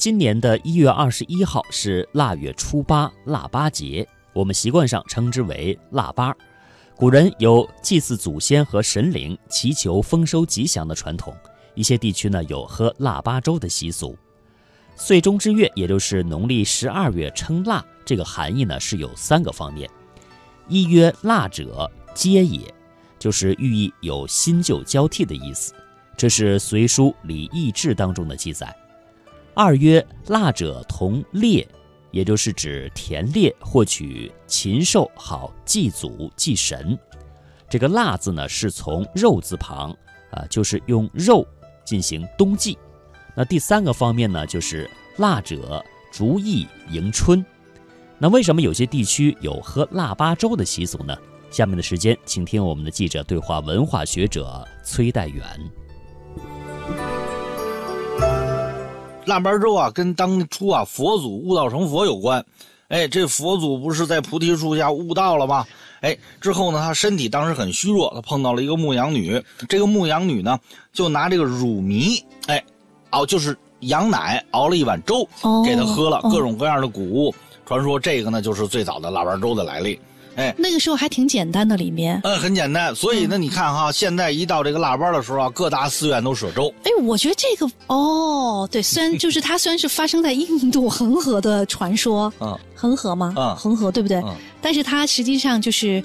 [0.00, 6.34] 今年的一月二十一号是腊月初八，腊八节，我们习惯上称之为腊八。
[6.96, 11.36] 古人有祭祀祖先和神灵、祈求丰收吉祥的传统，
[11.74, 14.16] 一些地区呢有喝腊八粥的习俗。
[14.96, 19.86] 岁中之月，也就是农历十二月称腊，这个含义呢是有三个方面：
[20.66, 22.72] 一曰腊者，皆也，
[23.18, 25.74] 就是寓意有新旧交替的意思，
[26.16, 28.74] 这是《隋书·礼义志》当中的记载。
[29.54, 31.66] 二曰腊者同猎，
[32.10, 36.98] 也就是指田猎获取禽兽，好祭祖祭神。
[37.68, 39.90] 这个腊字呢，是从肉字旁，
[40.30, 41.46] 啊，就是用肉
[41.84, 42.78] 进行冬祭。
[43.34, 47.44] 那第三个方面呢，就是腊者逐意迎春。
[48.18, 51.16] 那为什么有些地区有喝腊八粥的习俗呢？
[51.50, 55.44] 下面的时间，请听我们的记者对话文化学者崔代远。
[59.30, 62.44] 腊八粥啊，跟当初啊佛祖悟道成佛有关。
[62.88, 65.64] 哎，这佛祖不是在菩提树下悟道了吗？
[66.00, 69.40] 哎，之后呢，他身体当时很虚弱，他碰到了一个牧羊女。
[69.68, 70.58] 这个牧羊女呢，
[70.92, 72.60] 就拿这个乳糜，哎，
[73.10, 75.24] 熬就是羊奶熬了一碗粥
[75.64, 77.32] 给他喝了，各种各样的谷物。
[77.64, 80.00] 传说这个呢，就是最早的腊八粥的来历。
[80.40, 86.72] 哎，那个时候还挺简单的，里面嗯很简单，所以呢，你看哈，现在一到这个腊八的时候啊，各大寺院都舍粥。
[86.84, 93.34] 哎，我觉得这个哦，对，虽然就是它虽然是发生在印度恒河的传说，嗯，恒河吗？
[93.36, 94.16] 嗯，恒河对不对？
[94.22, 96.02] 嗯，但是它实际上就是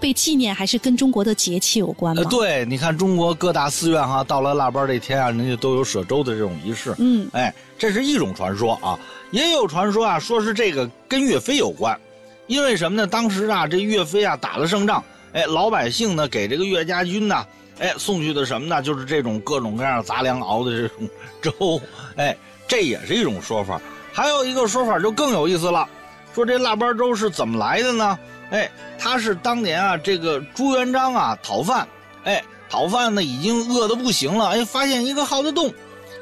[0.00, 2.24] 被纪念，还是跟中国的节气有关吗？
[2.24, 6.94] 对，你看中国各大寺院哈，到了腊八这天啊，人家都有舍粥的这种仪式。
[6.98, 8.98] 嗯，哎，这是一种传说啊，
[9.30, 11.96] 也有传说啊，说是这个跟岳飞有关。
[12.46, 13.06] 因为什么呢？
[13.06, 15.02] 当时啊，这岳飞啊打了胜仗，
[15.32, 17.46] 哎，老百姓呢给这个岳家军呢，
[17.78, 18.80] 哎送去的什么呢？
[18.80, 21.08] 就是这种各种各样杂粮熬的这种
[21.42, 21.80] 粥，
[22.16, 22.36] 哎，
[22.68, 23.80] 这也是一种说法。
[24.12, 25.88] 还有一个说法就更有意思了，
[26.34, 28.18] 说这腊八粥是怎么来的呢？
[28.50, 31.86] 哎，他是当年啊，这个朱元璋啊讨饭，
[32.24, 35.72] 哎，讨饭呢已经饿得不行了，哎，发现一个耗子洞。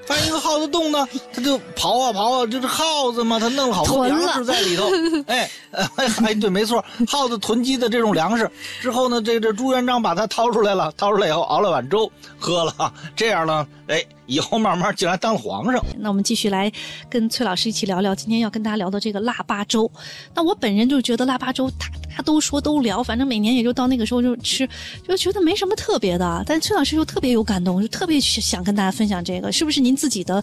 [0.06, 4.84] 发现一个耗子洞呢，他就刨啊刨啊，这是耗子嘛，他弄了好多粮食在里头。
[5.26, 5.50] 哎，
[5.96, 8.50] 哎，对，没错，耗子囤积的这种粮食。
[8.80, 15.84] 之后呢，这这朱元璋把它掏出来了，掏出来以后熬了碗粥喝了，这样呢，哎，以后慢慢竟然当了皇上。
[15.98, 16.70] 那我们继续来
[17.08, 19.90] 跟崔老师一起聊聊今天要跟大家聊的这个腊八粥。
[20.34, 24.68] 那我本人就觉得腊八粥，大家都说都聊，反正每年也就到那个时候就吃，
[25.08, 26.44] 就觉得没什么特别的。
[26.46, 29.94] 但崔老师又特别有感动，就特别想跟大家分享这个，是不是您？
[29.94, 30.42] 自己的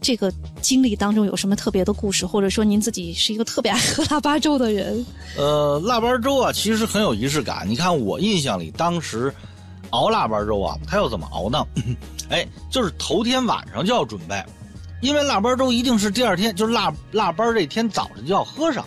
[0.00, 0.32] 这个
[0.62, 5.04] 经历当中有什么特别的故事，或者说您自己是一个特别爱喝腊八粥的人？
[5.36, 7.68] 呃，腊八粥啊，其实很有仪式感。
[7.68, 9.30] 你看我印象里，当时
[9.90, 11.62] 熬腊八粥啊，它要怎么熬呢？
[12.32, 14.42] 哎，就是头天晚上就要准备，
[15.00, 18.84] 因为腊八粥一定是第二天，就是腊腊八这天早上就要喝上。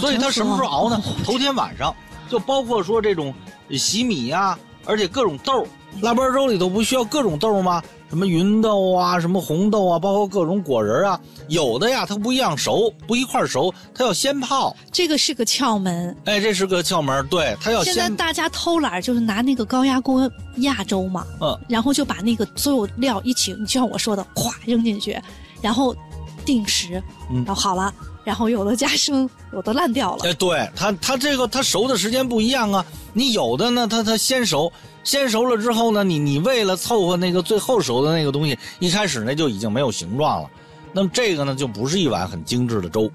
[0.00, 1.00] 所以它什么时候熬呢？
[1.24, 1.94] 头天晚上，
[2.28, 3.34] 就包括说这种
[3.72, 5.66] 洗米呀，而且各种豆，
[6.00, 7.82] 腊八粥里头不需要各种豆吗？
[8.08, 14.74] 什么芸豆啊，什么红豆啊，包括各种果仁啊，有的呀，它不一样熟，不一块熟，它要先泡。
[14.92, 16.16] 这个是个窍门。
[16.24, 17.92] 哎，这是个窍门，对，它要先。
[17.92, 25.20] 现在大家偷懒就是拿那个高压锅压粥嘛，嗯，然后就把那个所有料一起，你就像我说的，咵扔进去，
[25.60, 25.94] 然后
[26.44, 27.02] 定时，
[27.44, 27.92] 然后好了，
[28.26, 30.24] 然后有的加生，有的烂掉了。
[30.24, 34.72] 哎，对它，它这个它熟的时间不一样啊，你有的呢，它它先熟。
[35.04, 40.50] 先熟了之后呢，你你为了凑合那个最后熟的那个东西，一开始那就已经没有形状了。
[40.92, 43.08] 那么这个呢，就不是一碗很精致的粥。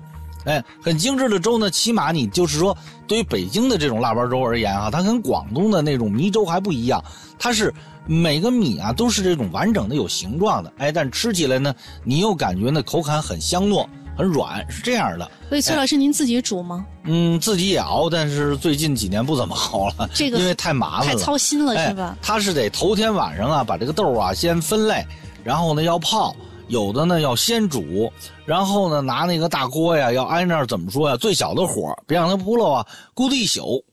[0.45, 7.03] 哎，很精致的粥呢，起码你就是说，对于北京的这种腊八粥而言啊，它跟广东的那种米粥还不一样，
[7.37, 7.73] 它是
[8.07, 10.71] 每个米啊都是这种完整的有形状的。
[10.77, 13.85] 哎，但吃起来呢，你又感觉那口感很香糯。
[14.17, 16.85] 很软是这样的，所以崔老师您自己煮吗？
[17.03, 22.15] 嗯，自己也熬，但是最近几年不怎么熬了，这个因为太麻烦了，太操心了是吧？
[22.21, 25.03] 他是得头天晚上啊，把这个豆啊先分类，
[25.43, 26.35] 然后呢要泡，
[26.67, 28.11] 有的呢要先煮，
[28.45, 31.17] 然后呢拿那个大锅呀，要挨那怎么说呀？
[31.17, 33.83] 最小的火，别让它扑了啊，咕嘟一宿，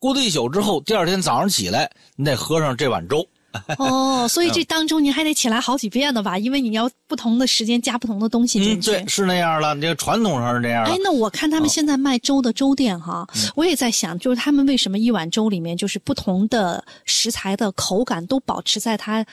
[0.00, 3.26] 咕嘟一宿之后，第二天早上起来，你得喝上这碗粥。
[3.78, 6.38] 哦，所以这当中您还得起来好几遍的吧？
[6.38, 8.90] 因为你要不同的时间加不同的东西进去。
[8.90, 9.74] 对，是那样了。
[9.76, 10.84] 这个传统上是这样。
[10.84, 19.24] 哎，那我看他们现在卖粥的粥店哈，我也在想，就是他们为什么一碗粥里面就是不同的食材的口感都保持在它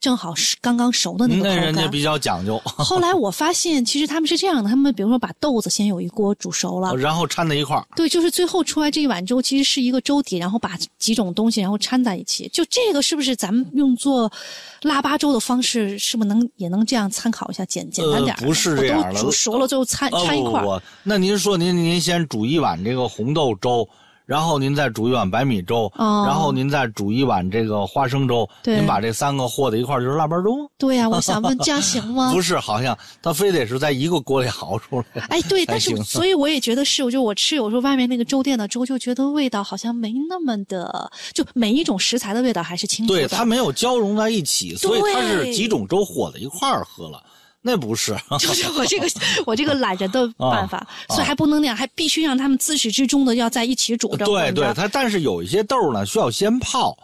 [0.00, 1.56] 正好是刚刚熟的那个口感。
[1.56, 2.58] 那人家比较讲究。
[2.64, 7.86] 后来我发现，其实他们是这样的：他们比如说把豆子先有一锅煮熟了，然后掺在一块儿。
[7.94, 12.48] 对，就是最后出来这一碗粥，其实是一个粥底，然后把几种东西然后掺在一起。
[12.48, 14.32] 就这个是不是咱们用做
[14.82, 18.34] 腊八粥的方式，是不是能也能这样参考一下，简简单点？
[18.36, 20.82] 不是这样的，煮熟了最后掺掺一块儿。
[21.02, 23.86] 那您说您您先煮一碗这个红豆粥。
[24.30, 30.70] 然后您再煮一碗白米粥，然后您再煮一碗这个花生粥，您把这三个和在一块儿就是腊八粥？
[30.78, 32.30] 对呀，我想问这样行吗？
[32.32, 35.22] 不是，好像它非得是在一个锅里熬出来。
[35.30, 43.18] 哎，对，但是所以我也觉得是，我就我吃有时候外面那个粥店的粥，就觉得味道好像没那么的，就每一种食材的味道还是清楚的。
[43.18, 47.20] 对，它没有交融在一起，所以它是几种粥和在一块儿喝了。
[47.62, 49.06] 那不是，就是我这个
[49.44, 54.24] 我这个懒人的办法，所以还不能那样，还必须让他们自始至终的要在一起煮着。
[54.24, 56.96] 对对，它但是有一些豆呢需要先泡，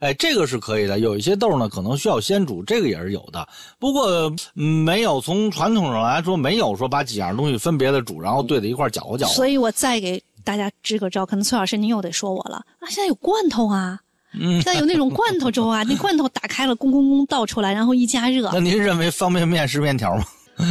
[0.00, 0.98] 哎，这个是可以的。
[0.98, 3.48] 有一些豆呢可能需要先煮，这个也是有的。
[3.78, 9.32] 不过没有从传统上来说，没有说把几样东西分别的煮，然后兑在一块搅和搅和。
[9.32, 12.84] 所以我再给大家支个招，可能崔老师您又得说我了啊！
[12.90, 14.00] 现在有罐头啊。
[14.38, 18.50] 嗯，现在有那种罐头粥啊，那罐头打开了，咣咣咣倒出来，然后一加热。
[18.52, 20.24] 那您认为方便面是面条吗？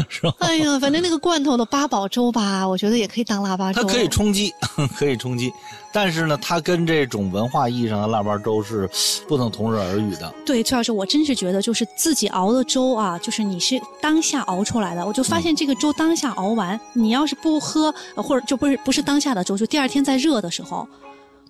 [0.07, 0.33] 是吧？
[0.39, 3.81] 哎呀，反正那个罐头的八宝粥吧，我觉得也可以当腊八粥。
[3.81, 4.53] 它可以充饥，
[4.95, 5.51] 可以充饥，
[5.91, 8.89] 但是呢，它跟这种文化意义上的腊八粥是
[9.27, 10.33] 不能同日而语的。
[10.45, 20.87] 对，崔老师，我真是觉得就是自己熬的粥啊，就是你是当下熬出来的，我就发现这个粥当下熬完，你要是不喝，或者就不是不是当下的粥，就第二天再热的时候。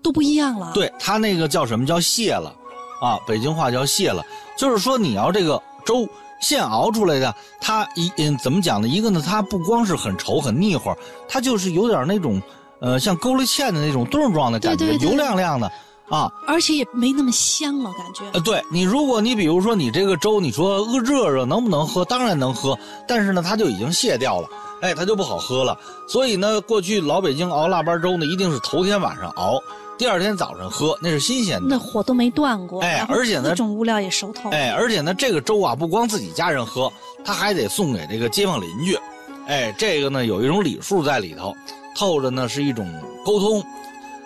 [0.02, 0.72] 都不一样了。
[0.74, 2.54] 对它那个叫什么叫泄了，
[3.02, 4.24] 啊，北京话叫泄了，
[4.58, 6.08] 就是说你要这个粥
[6.40, 8.88] 现熬出来的，它一嗯怎么讲呢？
[8.88, 10.92] 一个呢，它不光是很稠很腻乎，
[11.28, 12.42] 它就是有点那种
[12.80, 15.72] 呃像勾了芡的那种冻状的感觉，油亮亮的
[16.10, 18.24] 啊，而且也没那么香了，感觉。
[18.34, 22.04] 呃，对你，如果你比如说你这个粥，你说热热能不能喝？
[22.04, 22.78] 当然能喝，
[23.08, 24.50] 但是呢，它就已经泄掉了，
[24.82, 25.78] 哎，它就不好喝了。
[26.10, 29.62] 所以呢，过去老北京熬腊八粥呢，一定是头天晚上熬。
[30.02, 32.82] 第二天早上喝，那是新鲜的，那火都没断过。
[32.82, 34.50] 哎，而且呢，各种物料也熟透。
[34.50, 36.92] 哎，而且呢，这个粥啊，不光自己家人喝，
[37.24, 38.98] 他还得送给这个街坊邻居。
[39.46, 41.56] 哎，这个呢，有一种礼数在里头，
[41.96, 42.92] 透着呢是一种
[43.24, 43.64] 沟通，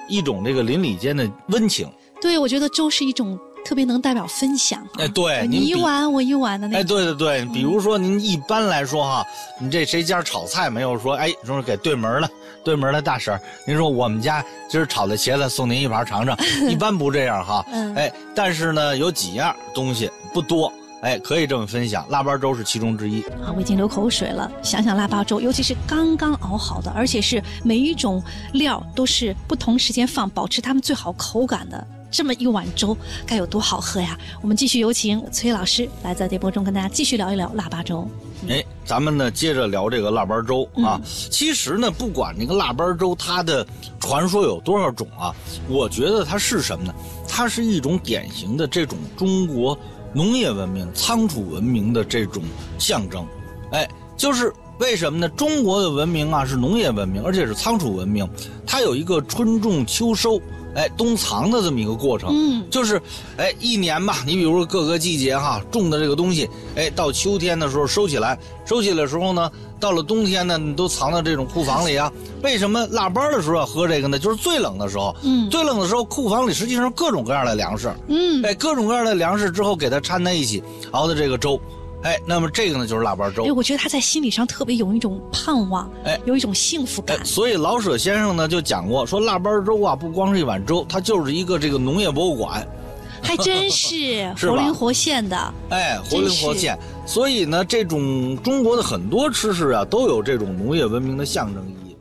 [0.07, 1.89] 一种这个邻里间的温情。
[2.21, 3.37] 对，我觉得粥是一种。
[3.65, 9.25] 特别能代表分享，哎，对，你一碗我一碗的那，哎，对对对，比如说您一般来说哈，
[9.59, 12.29] 你这谁家炒菜没有说，哎，说给对门的，
[12.63, 16.37] 对门的大婶，您说我们家今儿炒的茄子送您一盘尝尝，
[16.69, 17.65] 一般不这样哈，
[17.95, 20.71] 哎，但是呢有几样东西不多，
[21.01, 23.23] 哎，可以这么分享，腊八粥是其中之一。
[23.43, 28.23] 啊，我已经流口水了，想想腊八粥，尤其是刚刚熬好的，而且是每一种
[28.53, 31.87] 料都是不同时间放，保持它们最好口感的。
[32.15, 32.95] 这么一碗粥
[33.27, 34.17] 该有多好喝呀！
[34.41, 38.07] 我们继续有请崔老师来在电波中跟大家继续聊一聊腊八粥。
[38.47, 40.97] 哎，咱们呢接着聊这个腊八粥啊。
[41.29, 43.67] 其实呢，不管这个腊八粥它的
[43.99, 45.35] 传说有多少种啊，
[45.67, 46.95] 我觉得它是什么呢？
[47.27, 49.77] 它是一种典型的这种中国
[50.13, 52.41] 农业文明、仓储文明的这种
[52.79, 53.27] 象征。
[53.73, 53.85] 哎，
[54.15, 55.27] 就是为什么呢？
[55.27, 58.25] 中国的文明啊是农业文明，而且是仓储文明，
[58.65, 60.41] 它有一个春种秋收。
[60.75, 63.01] 哎，冬藏的这么一个过程，嗯，就是，
[63.37, 69.49] 哎，一年吧，你比如说各个季节哈种的这个东西，哎，到秋天的时候收起来，收起来的时候呢，
[69.79, 72.11] 到了冬天呢，你都藏到这种库房里啊。
[72.43, 74.19] 为什么腊八的时候要喝这个呢？
[74.19, 80.61] 就是最冷的时候，嗯，最冷的时候，库房里实际上各种各样的粮食，嗯，哎，各种各样的粮食之后给它掺在一起
[80.91, 81.59] 熬的这个粥。
[82.05, 83.45] 哎，那么这个呢，就是腊八粥。
[83.45, 87.17] 哎，我觉得他在心理上特别有一种盼望，哎，有一种幸福感。
[87.25, 92.65] 所以老舍先生呢就讲过，说腊八粥啊，不光是一碗粥，它就是一个这个农业博物馆。
[93.23, 95.35] 还真是 活灵活现的。
[95.71, 96.77] 哎，活灵活现。
[97.07, 101.97] 所以呢，这种中国的很多吃食啊，都有这种农业文明的象征意义。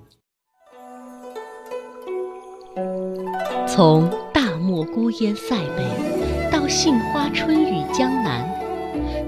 [3.67, 8.64] 从大漠孤烟塞北，到杏花春雨江南。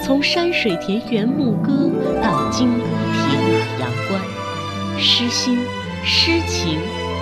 [0.06, 1.90] 从山水田园牧歌
[2.22, 4.22] 到金戈铁马阳关，
[5.00, 5.58] 诗心、
[6.04, 6.78] 诗情、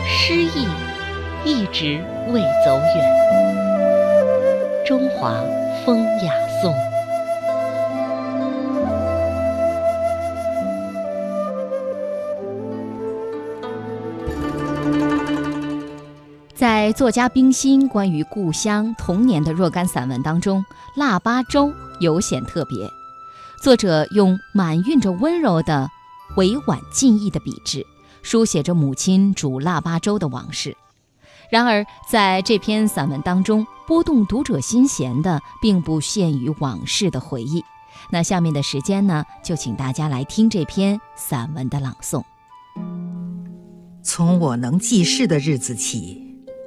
[0.06, 0.68] 诗意
[1.46, 1.98] 一直
[2.28, 3.02] 未走远。
[4.84, 5.32] 中华
[5.86, 6.74] 风雅颂，
[16.54, 20.60] 在作家冰心关于故乡童年的若干散文当中，
[21.00, 21.68] 《腊八粥》。
[22.04, 22.88] 尤显特别，
[23.60, 25.90] 作者用满蕴着温柔的、
[26.36, 27.84] 委婉静意的笔致，
[28.22, 30.76] 书写着母亲煮腊八粥的往事。
[31.50, 37.64] 然而，在这篇散文当中，拨动读者心弦的并不限于往事的回忆。
[38.10, 42.22] 那下面的时间呢，就请大家来听这篇散文的朗诵。
[44.02, 46.22] 从我能记事的日子起，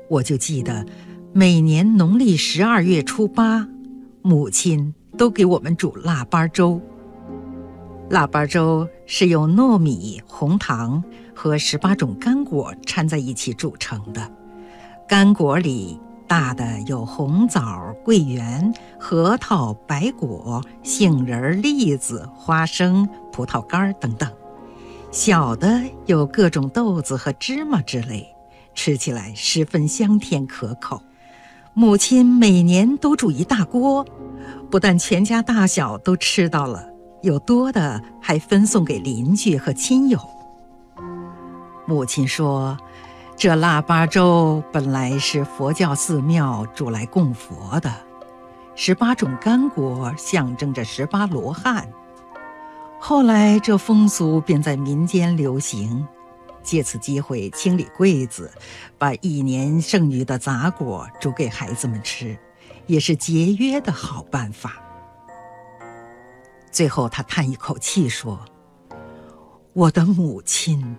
[0.10, 0.86] 我就记得，
[1.32, 3.68] 每年农历十二月初八，
[4.22, 6.80] 母亲都给我们煮腊八粥。
[8.10, 11.04] 腊八粥是用糯米、红糖
[11.36, 14.32] 和十八种干果掺在一起煮成的，
[15.08, 24.32] 干果里大的有红枣、桂圆、核桃、白果、杏仁、栗子、花生、葡萄干等等。
[25.12, 28.28] 小的有各种豆子和芝麻之类，
[28.74, 31.02] 吃起来十分香甜可口。
[31.80, 34.04] 母亲每年都煮一大锅，
[34.72, 36.84] 不但全家大小都吃到了，
[37.22, 40.20] 有多的还分送给邻居和亲友。
[41.86, 42.76] 母亲说，
[43.36, 47.94] 这腊八粥本来是佛教寺庙煮来供佛的，
[48.74, 51.88] 十八种干果象征着十八罗汉。
[53.00, 56.08] 后来，这风俗便在民间流行，
[56.68, 58.52] 借此机会清理柜子，
[58.98, 62.38] 把一年剩余的杂果煮给孩子们吃，
[62.88, 64.74] 也是节约的好办法。
[66.70, 68.44] 最后，他叹一口气说
[69.72, 70.98] ：“我的母亲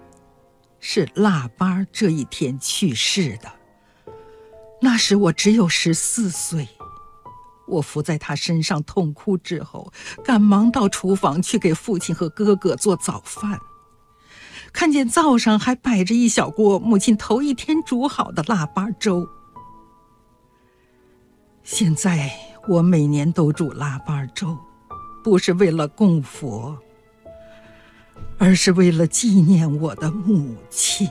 [0.81, 3.53] 是腊八这一天去世的，
[4.81, 6.67] 那时我只有十四岁。”
[7.69, 9.93] 我伏在他身上痛哭之后，
[10.25, 13.61] 赶忙到厨房去给父亲和哥哥做早饭。
[14.73, 19.29] 看见灶上还摆着一小锅母亲头一天煮好的腊八粥。
[21.63, 22.31] 现在
[22.67, 24.57] 我每年都煮腊八粥，
[25.23, 26.79] 不是为了供佛，
[28.39, 31.09] 而是为了纪念我的母亲。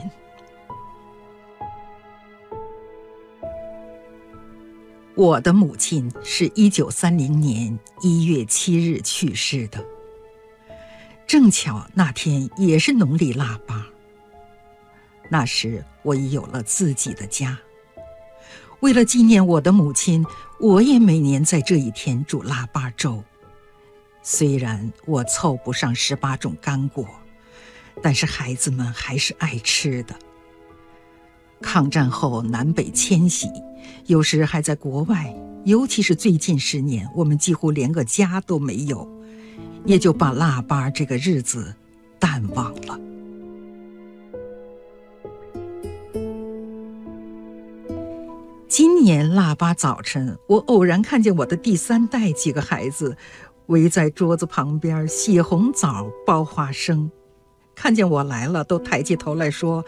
[5.14, 9.84] 我的母亲是一九三零年一月七日去世的，
[11.28, 13.86] 正巧那天也是农历腊八。
[15.28, 17.58] 那时我已有了自己的家。
[18.80, 20.24] 为了纪念我的母亲，
[20.58, 23.22] 我也每年在这一天煮腊八粥。
[24.22, 27.06] 虽然我凑不上十八种干果，
[28.02, 30.14] 但是孩子们还是爱吃的。
[31.60, 33.50] 抗战后南北迁徙。
[34.06, 39.06] 有时还在国外，尤其是最近十年，我们几乎连个家都没有，
[39.84, 41.74] 也就把腊八这个日子
[42.18, 42.98] 淡忘了。
[48.68, 53.16] 今年腊八早晨，我偶然看见我的第三代几个孩子
[53.66, 57.10] 围在桌子旁边洗红枣、剥花生，
[57.74, 59.84] 看见我来了，都抬起头来说：“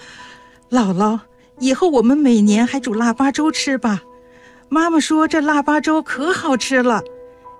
[0.70, 1.20] 姥姥。”
[1.60, 4.02] 以后我们每年还煮腊八粥吃吧。
[4.70, 7.02] 妈妈说这腊八粥可好吃了，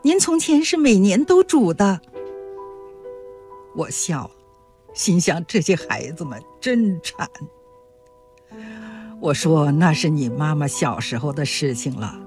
[0.02, 2.00] 您从前是每年都煮的。
[3.74, 4.30] 我笑，
[4.94, 7.28] 心想这些孩子们真馋。
[9.20, 12.18] 我说那是你妈妈小时候的事情了，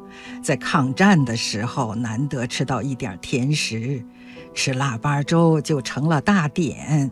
[0.43, 4.03] 在抗战的时候难得吃到一点甜食，
[4.53, 7.11] 吃腊八粥就成了大典。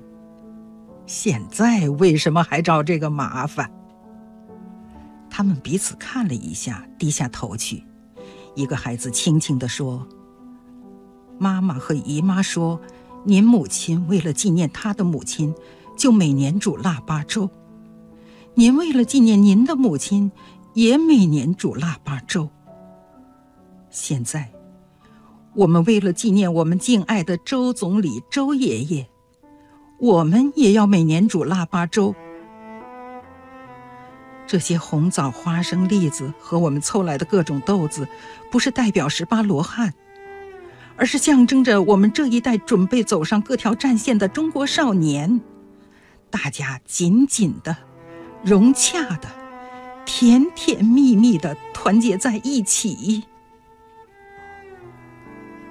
[1.08, 3.70] 现在为什么还找这个麻烦？
[5.30, 7.84] 他们彼此看了一下，低下头去。
[8.54, 10.08] 一个孩子轻轻地说
[11.40, 12.80] ：“妈妈和姨妈说，
[13.24, 15.54] 您母亲为了纪念她的母亲，
[15.98, 17.50] 就每年煮腊八粥。
[18.56, 20.32] 您为了纪念您的母亲，
[20.74, 22.50] 也每年煮腊八粥。
[23.90, 24.51] 现在，
[25.54, 29.08] 我们为了纪念我们敬爱的周总理周爷爷，
[30.00, 32.16] 我们也要每年煮腊八粥。”
[34.48, 38.06] 这些红枣、花生、栗子和我们凑来的各种豆子，
[38.51, 39.94] 不是代表十八罗汉，
[40.96, 45.42] 而是象征着我们这一代准备走上各条战线的中国少年，
[46.30, 47.76] 大家紧紧的、
[48.44, 49.28] 融洽的、
[50.06, 53.24] 甜甜蜜蜜的团结在一起。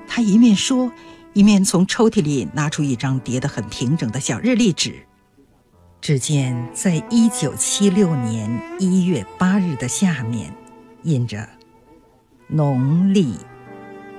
[0.07, 0.91] 他一面说，
[1.33, 5.07] 一面从抽屉里拿出一张叠得很平整的小日历纸。
[6.00, 10.53] 只见在一九七六年一月八日的下面，
[11.03, 11.49] 印着
[12.49, 13.37] “农历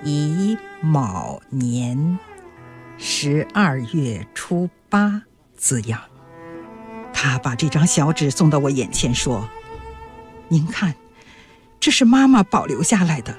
[0.03, 2.19] 乙卯年
[2.97, 5.23] 十二月初八”
[5.55, 6.01] 字样。
[7.13, 9.47] 他把这张小纸送到我眼前，说
[10.49, 10.95] ：“您看，
[11.79, 13.37] 这是妈妈保留下来的。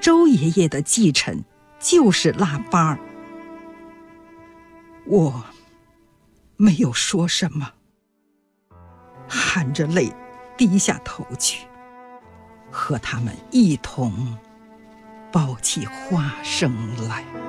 [0.00, 1.44] 周爷爷的继承
[1.80, 2.98] 就是腊八。”
[5.06, 5.44] 我。
[6.56, 7.72] 没有说什么，
[9.28, 10.12] 含着泪
[10.56, 11.66] 低下头去，
[12.70, 14.38] 和他们一同
[15.34, 16.72] 抱起花生
[17.08, 17.43] 来。